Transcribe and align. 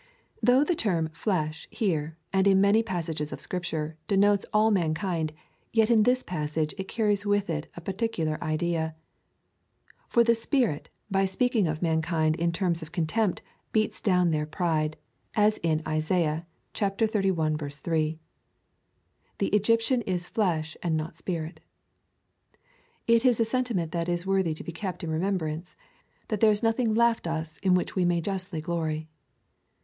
Though 0.41 0.63
the 0.63 0.73
term 0.73 1.09
flesh 1.13 1.67
here, 1.69 2.17
and 2.33 2.47
in 2.47 2.59
many 2.59 2.81
passages 2.81 3.31
of 3.31 3.39
Scripture, 3.39 3.97
denotes 4.07 4.47
all 4.51 4.71
man 4.71 4.95
kind, 4.95 5.31
yet 5.73 5.91
in 5.91 6.01
this 6.01 6.23
passage 6.23 6.73
it 6.79 6.87
carries 6.87 7.23
with 7.23 7.51
it 7.51 7.67
a 7.75 7.81
particular 7.81 8.43
idea; 8.43 8.95
for 10.07 10.23
the 10.23 10.33
Spirit, 10.33 10.89
by 11.11 11.25
speaking 11.25 11.67
of 11.67 11.83
mankind 11.83 12.35
in 12.37 12.51
terms 12.51 12.81
of 12.81 12.91
contempt, 12.91 13.43
beats 13.73 14.01
down 14.01 14.31
their 14.31 14.47
pride, 14.47 14.97
as 15.35 15.59
in 15.59 15.83
Isaiah 15.87 16.47
xxxi. 16.73 17.81
3— 17.87 18.19
The 19.37 19.47
Egyptian 19.49 20.01
is 20.01 20.27
flesh 20.27 20.75
and 20.81 20.97
not 20.97 21.13
spirit. 21.15 21.59
It 23.05 23.23
is 23.23 23.39
a 23.39 23.45
sentiment 23.45 23.91
that 23.91 24.09
is 24.09 24.25
worthy 24.25 24.55
to 24.55 24.63
be 24.63 24.71
kept 24.71 25.03
in 25.03 25.11
remembrance— 25.11 25.75
that 26.29 26.39
there 26.39 26.49
is 26.49 26.63
nothing 26.63 26.95
left 26.95 27.27
us 27.27 27.59
in 27.59 27.75
which 27.75 27.95
we 27.95 28.03
may 28.03 28.19
justly 28.19 28.61
glory. 28.61 29.07